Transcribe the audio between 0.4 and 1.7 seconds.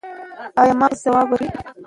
ایا مغز ځواب ورکوي؟